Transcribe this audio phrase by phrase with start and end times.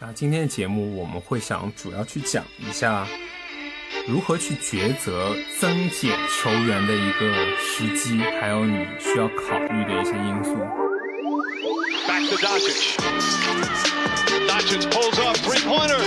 [0.00, 3.04] 那今天的节目我们会想主要去讲一下
[4.06, 10.54] 如何去抉择增减球员的一个时机，还有你需要考虑的一些因素。
[12.06, 12.96] Back to Doncic.
[14.46, 15.97] Doncic pulls up three pointer.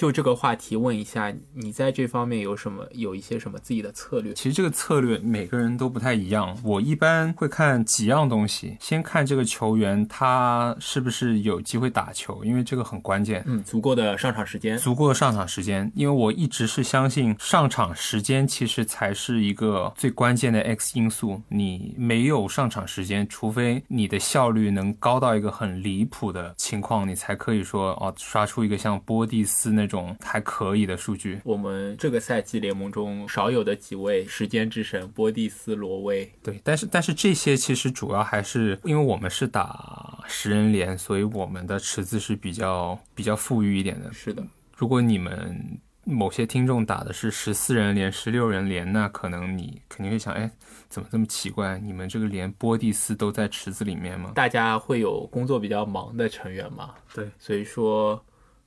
[0.00, 4.32] 就这个话题问一下，你在这方面有什么有一些什么自己的策略？
[4.32, 6.56] 其实这个策略每个人都不太一样。
[6.64, 13.44] 我一般会看几样东西，先看这个球员他是不是有机会打球，因为这个很关键。
[13.46, 14.78] 嗯，足够的上场时间。
[14.78, 21.42] 足够的上场时间，因为我一直是相信上场时间其实才是一个最关键的 X 因素。
[21.48, 31.40] 你没有上场时间，除非你的效率能高到一个很离谱的情况，你才可以说哦刷出一个像波蒂斯那种还可以的数据。
[31.44, 44.12] 我们这个赛季联盟中少有的几位时间之神波蒂斯、罗威，对，但是但是这些其实主要还是因为我们是打十人联，所以我们的池子是比较比较富裕一点的。
[44.12, 44.42] 是的，
[44.76, 50.50] 如果你们某些听众打的是十四人连、十六人连，那可能你肯定会想，哎，
[50.88, 51.78] 怎么这么奇怪？
[51.78, 54.32] 你们这个连波蒂斯都在池子里面吗？
[54.34, 58.20] 大家会有工作比较忙的成员吗，对，所以说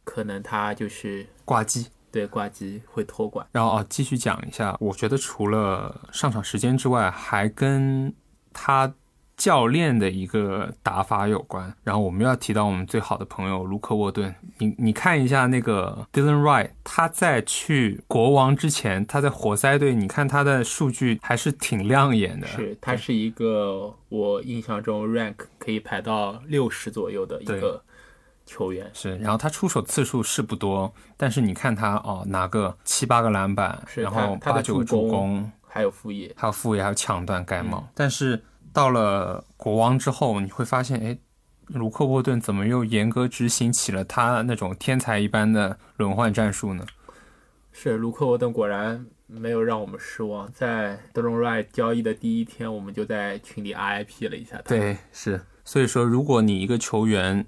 [0.04, 1.88] 可能他就是挂机。
[2.12, 3.44] 对挂机会托管。
[3.52, 8.14] 然后啊，继续讲一下，我觉得除了上场时间之外，还跟
[8.54, 8.94] 他
[9.36, 11.76] 教练的一个打法有关。
[11.84, 22.46] 然后我们要提到我们最好的朋友卢克沃顿，你你看一下那个 Dylan Wright，他在去国王之前，他在活塞队，你看他的数据还是挺亮眼的。
[22.46, 27.84] 是，他是一个我印象中 rank 可以排到六十左右的一个
[28.46, 28.90] 球员。
[28.94, 37.88] 是，然后他出手次数是不多，但是你看他哦，拿个七八个篮板，是然后八九个助攻，还有副业，还有副业，还有抢断盖嗯帽。
[37.94, 41.18] 但是到了国王之后，你会发现，哎，
[41.68, 46.86] 卢克沃顿怎么又严格执行起了他那种天才一般的轮换战术呢？
[47.72, 54.64] 是卢克沃顿果然没有让我们失望，在德隆 Wright 交易的第一天，我们就在群里 RIP 了一下他。
[54.64, 55.42] 对，是。
[55.66, 57.46] 所以说，如果你一个球员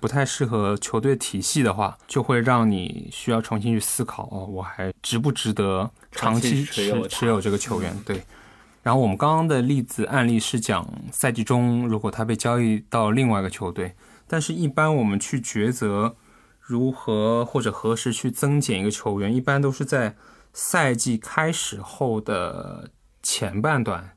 [0.00, 7.96] 不太适合球队体系的话，就会让你需要重新去思考哦，我还值不值得长期持持有这个球员？
[8.04, 8.22] 对。
[8.82, 13.94] 然后我们刚刚的例子案例是讲赛季中，如果他被交易到另外一个球队，
[14.26, 16.16] 但是一般我们去抉择
[16.60, 20.16] 如何或者何时去增减一个球员，一般都是在
[20.52, 22.90] 赛季开始后的
[23.22, 24.16] 前半段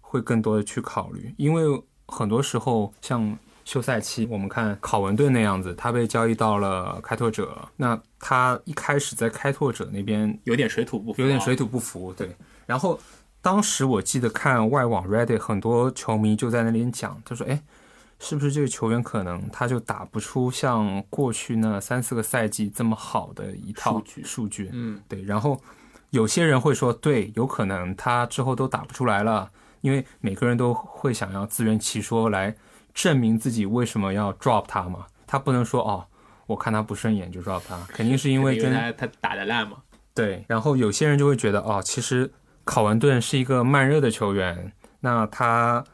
[0.00, 1.62] 会更多的去考虑，因为
[2.06, 11.54] 很多时候像休赛期，我们看考文顿那样子，他被交易到了开拓者，那他一开始在开拓者那边有点水土不服，有点水。
[11.54, 12.34] 土不服，对。
[12.64, 12.98] 然后
[13.42, 17.62] 当时我记得看外网 Reddit，很多球迷就在那里讲，他说：“哎，
[18.18, 25.22] 是不是这个球员可能他就打不出像过去那三四个赛季这么好的一套数据数据？”嗯，对。
[25.22, 25.60] 然后
[26.10, 29.50] 有些人会说，对，有可能他之后都打不出来了，
[29.82, 32.54] 因为每个人都会想要自圆其说来
[32.94, 35.06] 证明自己为什么要 drop 他嘛。
[35.26, 36.04] 他不能说哦，
[36.46, 39.78] 我看他不顺眼就 drop 他， 肯定是因为跟他他打的烂嘛。
[40.14, 42.30] 对，然后有些人就会觉得，哦，其实
[42.64, 45.84] 考文顿是一个慢热的球员，那他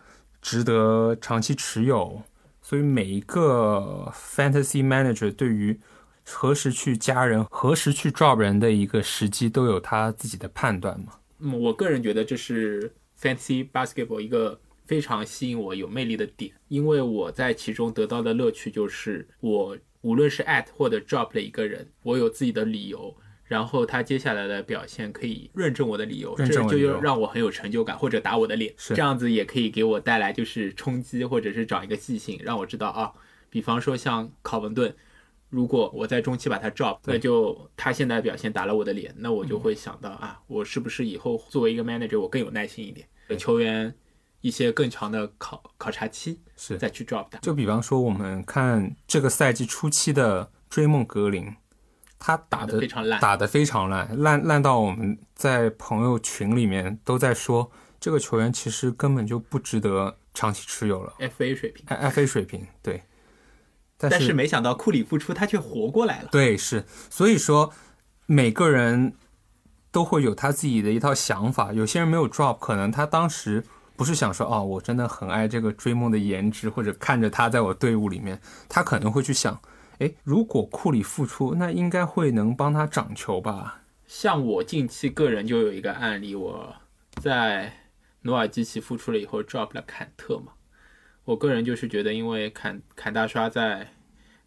[0.40, 2.22] 值得长期持有。
[2.62, 5.78] 所以每一个 fantasy manager 对于
[6.24, 11.12] 何时去加人、何时去 drop 人的一个时机，都有他自己的判断嘛。
[11.38, 23.14] 嗯，我个人觉得这是 fantasy basketball 一个非常吸引我、有魅力的点，因为我在其中得到的乐趣就是，我无论是 at 或者 drop 了一个人，我有自己的理由，
[23.44, 27.00] 然后他接下来的表现可以论证我的理由，这就认证我的理由。
[27.00, 33.12] 让我很有成就感，或者打我的脸，这样子也可以给我带来就是冲击，或者是长一个记性，让我知道啊，
[33.50, 34.94] 比方说像考文顿。
[35.48, 39.48] 如果我在中期把他 drop，那就他现在表现打了我的脸，那我嗯。
[39.48, 43.94] 就会想到、啊，我是不是以后作为一个 manager，我更有耐心一点，给球员
[44.46, 47.38] 一些更长的考考察期，是再去 drop 的。
[47.42, 51.52] 就比方说，我们看这个赛季初期的追梦格林，
[52.16, 63.02] 他打的非常烂打的非常烂，烂烂到我们在朋友群里面都在说，这个球员其实根本就不值得长期持有了 FA 水平，，F A 水平对。
[63.98, 66.28] 但但是没想到库里复出，他却活过来了。
[66.30, 67.72] 对，是，所以说
[68.26, 69.14] 每个人
[69.90, 71.72] 都会有他自己的一套想法。
[71.72, 73.64] 有些人没有 drop，可能他当时
[73.96, 79.60] 不是想说，哦，我真的很爱这个追梦的颜值，或者看着他在我队伍里面，他可能会去想，
[79.98, 83.80] 哎，如果库里复出，那应该会能帮他掌球吧？
[84.06, 86.74] 像我近期个人就有一个案例，我
[87.20, 87.72] 在
[88.22, 90.52] 努尔基奇复出了以后 drop 了坎特嘛。
[91.24, 93.88] 我个人就是觉得，因为坎坎大刷在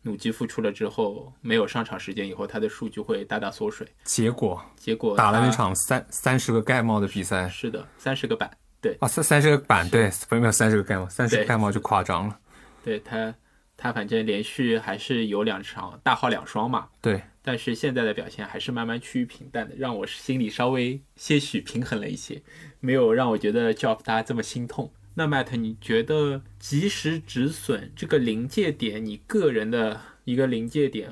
[0.03, 3.85] 努基复出了之后没有上场时间以后，他的数据会大大缩水。
[4.05, 8.49] 结果结果打了那场三三十个盖帽的比赛是的，三十个板，
[8.81, 12.39] 对啊，三三十个板，对，没有三十个盖帽，三十个盖帽就夸张了。
[12.83, 13.35] 对他
[13.75, 16.87] 他反正连续还是有两场大号两双嘛。
[17.01, 22.41] 对，但是现在的表现还是慢慢趋于平淡的，让我心里稍微些许平衡了一些，
[22.79, 24.93] 没有让我觉得 Job 他这么心痛。
[25.15, 31.11] 那 Matt，你觉得及时止损这个临界点，你个人的一个临界点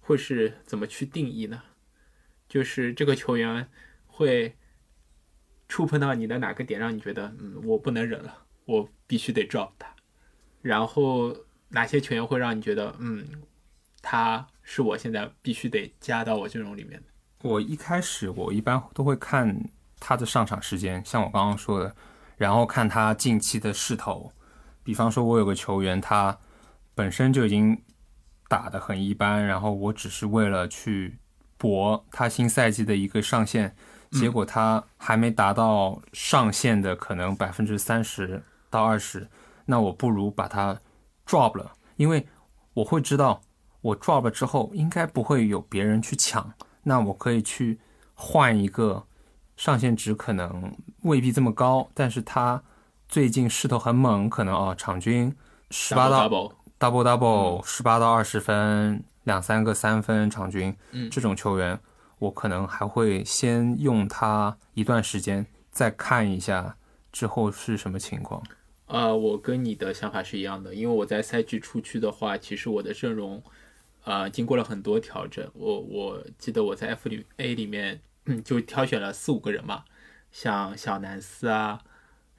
[0.00, 1.62] 会是怎么去定义呢？
[2.48, 3.68] 就是这个球员
[4.06, 4.54] 会
[5.74, 8.32] 触碰到你的哪个点，让你觉得嗯，我不能忍了，
[8.64, 9.88] 我必须得 drop 他。
[10.62, 11.36] 然后
[11.70, 13.26] 哪些球员会让你觉得嗯，
[14.00, 17.08] 他是我现在必须得加到我阵容里面的？
[17.42, 19.68] 我一开始我一般都会看
[19.98, 21.92] 他的上场时间，像我刚刚说的，
[22.36, 24.30] 然后看他近期的势头。
[24.84, 26.38] 比方说，我有个球员，他
[26.94, 27.82] 本身就已经
[28.48, 31.18] 打得很一般，然后我只是为了去
[31.58, 33.74] 搏他新赛季的一个上限，
[34.14, 39.28] 结果他还没达到上限的可能百分之三十到二十，
[39.66, 40.80] 那我不如把他
[41.26, 42.26] drop 了，因为
[42.74, 43.40] 我会知道
[43.80, 46.52] 我 drop 了之后，应该不会有别人去抢。
[46.84, 47.80] 那我可以去
[48.14, 49.04] 换一个
[49.56, 52.62] 上限值可能未必这么高，但是他
[53.08, 55.34] 最近势头很猛，可能啊场均
[55.70, 61.08] 十八到 double double double 十八到二十分，两三个三分场均，嗯。
[61.10, 61.78] 这种球员，
[62.24, 66.76] 我可能还会先用它一段时间，再看一下
[67.12, 68.42] 之后是什么情况。
[68.86, 73.42] 呃，我跟你的想法是一样的，因为我在赛季初期的话，其实我的阵容，
[74.04, 75.50] 呃，经过了很多调整。
[75.54, 79.84] 我我记得我在 F 里 A 里面，嗯，就挑选了四五个人嘛，
[80.32, 81.82] 像小南斯啊，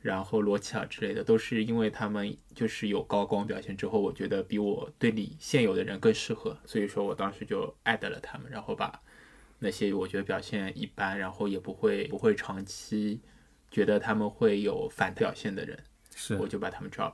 [0.02, 9.02] 然后罗齐尔之类的，都是因为他们就是有高光表现之后，我觉得比我队里现有的人更适合，所以说我当时就艾特了他们，然后把
[9.66, 13.20] 那些我觉得表现一般，然后也不会不会长期
[13.72, 15.78] 觉得他们会有反表现的人。
[16.16, 17.14] 是我就把他们 drop。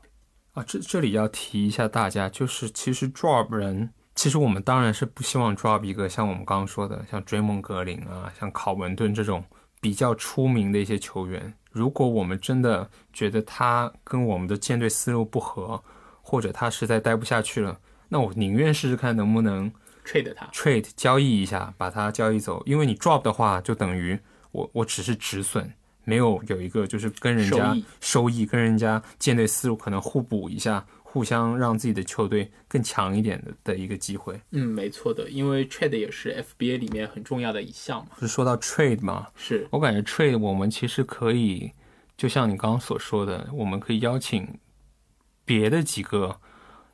[0.52, 9.44] 啊，这这里要提一下大家，就是其实 drop 人，其实我们当然是不希望 drop 一个像我们刚刚说的，像追梦格林啊，像考文顿这种
[9.80, 11.54] 比较出名的一些球员。
[11.72, 15.82] 如果我们真的觉得他跟我们的舰队思路不合，
[16.22, 19.72] 或者他实在待不下去了，那我宁愿试试看能不能
[20.06, 22.62] trade 他，trade 交易一下，把它交易走。
[22.66, 24.18] 因为你 drop 的话，就等于
[24.52, 25.72] 我我只是止损，
[26.04, 34.40] 没有有一个就是跟人家收益跟人家舰队思路可能互补一下，互相让自己的球队更强一点的的一个机会。
[34.52, 38.12] 嗯，没错的，因为 trade 也是 FBA 里面很重要的一项嘛。
[38.16, 41.72] 不是说到 trade 嘛，是，我感觉 trade 我们其实可以，
[42.18, 44.58] 就像你刚刚所说的，我们可以邀请
[45.44, 46.40] 别的几个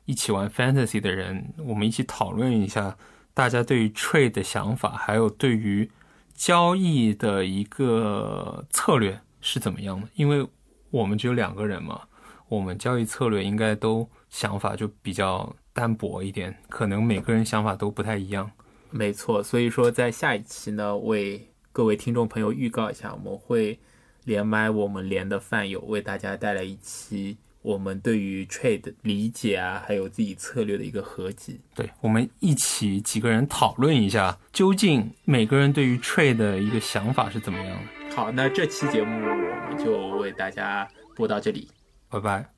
[0.08, 2.96] 一起玩 fantasy 的人，我们一起讨论一下
[3.34, 5.90] 大家对于 trade 的想法，还有对于
[6.34, 10.08] 交易的一个策略是怎么样的。
[10.14, 10.48] 因为
[10.88, 12.00] 我们只有两个人嘛，
[12.48, 18.50] 我们交易策略应该都想法就比较单薄一点，可能每个人想法都不太一样。
[18.88, 19.42] 没错。
[19.42, 23.78] 所以说，在下一期呢，为各位听众朋友预告一下，我们会
[24.24, 31.60] 连麦我们连的饭友，为大家带来一期我们对于 trade 理解啊，还有自己策略的一个合集。
[31.74, 38.16] 对，我们一起几个人讨论一下，究竟每个人对于 trade 的一个想法是怎么样的。
[38.16, 39.34] 好，那这期节目我
[39.74, 41.68] 们就为大家播到这里，
[42.08, 42.57] 拜拜。